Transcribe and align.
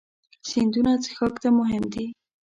سیندونه 0.49 0.91
څښاک 1.03 1.35
ته 1.43 1.49
مهم 1.59 1.83
دي. 1.93 2.05